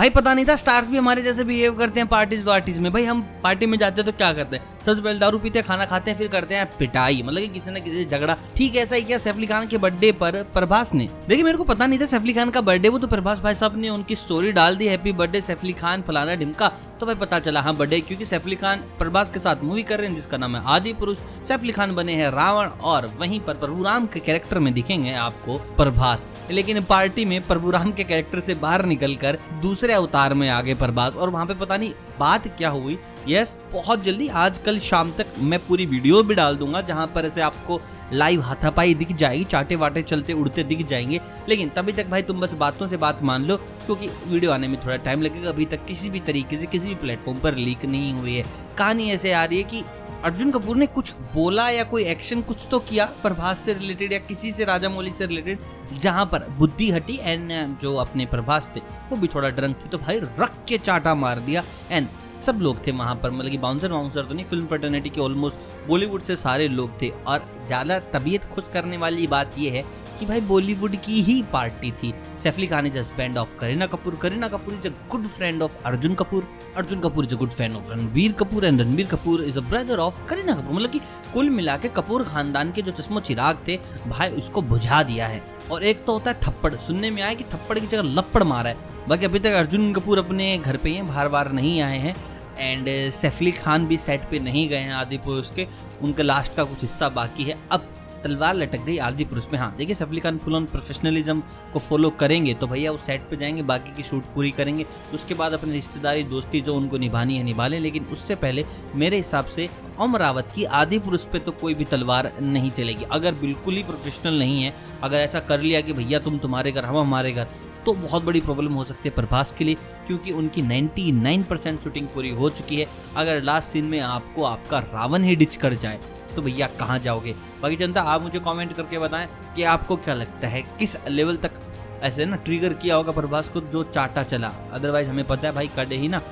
[0.00, 3.04] भाई पता नहीं था स्टार्स भी हमारे जैसे बिहेव करते हैं पार्टीज़ वार्टीज में। भाई
[3.04, 4.64] हम पार्टी में जाते हैं तो क्या करते हैं?
[4.86, 7.70] सबसे पहले दारू पीते हैं, खाना खाते हैं, फिर करते हैं पिटाई। मतलब कि किसी
[7.70, 11.08] न किसी झगड़ा। ठीक ऐसा ही क्या सैफ अली खान के बर्थडे पर प्रभास ने।
[11.28, 13.54] देखिए, मेरे को पता नहीं था सैफ अली खान का बर्थडे वो तो प्रभास भाई
[13.54, 16.68] साहब ने उनकी स्टोरी डाल दी हैप्पी बर्थडे सैफ अली खान, फलाना ढिमका।
[17.00, 19.98] तो भाई पता चला हाँ बर्थडे क्योंकि सैफ अली खान प्रभास के साथ मूवी कर
[19.98, 23.40] रहे हैं, जिसका नाम है आदि पुरुष। सैफ अली खान बने हैं रावण और वहीं
[23.40, 28.54] पर प्रभुराम के कैरेक्टर में दिखेंगे आपको प्रभास। लेकिन पार्टी में प्रभुराम के कैरेक्टर से
[28.56, 32.70] बाहर निकलकर दूसरे अवतार में आगे पर बास और वहाँ पे पता नहीं बात क्या
[32.70, 32.98] हुई?
[33.28, 37.26] यस बहुत जल्दी आज कल शाम तक मैं पूरी वीडियो भी डाल दूँगा, जहाँ पर
[37.26, 37.80] ऐसे आपको
[38.12, 42.40] लाइव हाथापाई दिख जाएगी चाटे वाटे चलते उड़ते दिख जाएँगे। लेकिन तभी तक भाई तुम
[42.40, 45.84] बस बातों से बात मान लो, क्योंकि वीडियो आने में थोड़ा टाइम लगेगा। अभी तक
[45.86, 48.44] किसी भी तरीके से, किसी भी प्लेटफॉर्म पर लीक नहीं हुई है।
[48.78, 49.84] कहानी ऐसे आ रही है कि
[50.24, 54.18] अर्जुन कपूर ने कुछ बोला या कोई एक्शन कुछ तो किया, प्रभास से रिलेटेड या
[54.18, 55.58] किसी से, राजा मौलिक से रिलेटेड
[56.00, 59.98] जहाँ पर बुद्धि हटी। एंड जो अपने प्रभास थे, वो भी थोड़ा ड्रंक थे तो
[59.98, 62.08] भाई रख के चाटा मार दिया। एंड
[62.42, 65.88] सब लोग थे वहाँ पर मतलब कि बाउंसर वाउंसर तो नहीं फ़िल्म फर्टर्निटी के ऑलमोस्ट
[65.88, 69.84] बॉलीवुड से सारे लोग थे। और ज़्यादा तबीयत खुश करने वाली बात यह है
[70.18, 74.16] कि भाई बॉलीवुड की ही पार्टी थी। Saif Ali Khan is husband of Kareena Kapoor.
[74.22, 77.76] Kareena Kapoor is a good friend of Arjun Kapoor Arjun Kapoor is a good friend
[77.76, 81.00] of Ranbir Kapoor and Ranbir Kapoor is a brother of Kareena Kapoor मतलब कि
[81.32, 83.76] कुल मिला के कपूर खानदान के जो चश्मो चिराग थे,
[84.08, 87.44] भाई उसको बुझा दिया है। और एक तो होता है थप्पड़। सुनने में आया कि
[87.44, 91.02] थप्पड़ की जगह लप्पड़ मारा है। बाकी अभी तक अर्जुन कपूर अपने घर पे ही
[91.02, 92.14] बाहर बार नहीं आए हैं।
[92.60, 95.66] एंड सैफली खान भी सेट पे नहीं गए हैं आदि पुरुष के।
[96.02, 97.88] उनका लास्ट का कुछ हिस्सा बाकी है। अब
[98.24, 102.10] तलवार लटक गई आदि पुरुष में। हाँ देखिए Saif Ali Khan full on professionalism को फॉलो
[102.10, 105.72] करेंगे तो भैया वो सेट पे जाएँगे, बाकी की शूट पूरी करेंगे। उसके बाद अपनी
[105.72, 108.64] रिश्तेदारी, दोस्ती जो उनको निभानी है, निभा लें। लेकिन उससे पहले
[108.94, 109.68] मेरे हिसाब से
[110.00, 114.38] अमरावत की आदि पुरुष पे तो कोई भी तलवार नहीं चलेगी। अगर बिल्कुल ही प्रोफेशनल
[114.38, 117.48] नहीं है, अगर ऐसा कर लिया कि भैया तुम तुम्हारे घर, हम हमारे घर
[117.86, 119.74] तो बहुत बड़ी प्रॉब्लम हो सकती है प्रभास के लिए,
[120.06, 122.86] क्योंकि उनकी 99 परसेंट शूटिंग पूरी हो चुकी है।
[123.16, 126.00] अगर लास्ट सीन में आपको आपका रावण ही डिच कर जाए
[126.36, 127.34] तो भैया कहाँ जाओगे?
[127.62, 131.60] बाकी जनता, आप मुझे कमेंट करके बताएँ कि आपको क्या लगता है, किस लेवल तक
[132.02, 134.52] ऐसे ना ट्रिगर किया होगा प्रभास को जो चाटा चला?
[134.72, 136.22] अदरवाइज़ हमें पता है भाई कड़े ही ना।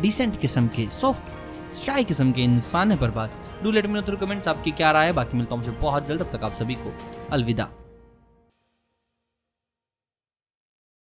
[0.00, 3.34] डिसेंट किस्म के सॉफ्ट शाई किस्म के इंसान है Prabhas.
[3.62, 6.08] Do let me know through comments आपकी क्या राय है। बाकी मिलता हूँ मुझे बहुत
[6.08, 6.94] जल्द, अब तक आप सभी को
[7.32, 7.68] अलविदा।